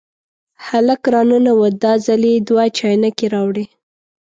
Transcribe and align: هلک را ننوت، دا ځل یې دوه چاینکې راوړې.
هلک 0.67 1.01
را 1.13 1.21
ننوت، 1.29 1.73
دا 1.83 1.93
ځل 2.05 2.21
یې 2.31 2.37
دوه 2.47 2.65
چاینکې 2.77 3.27
راوړې. 3.33 3.65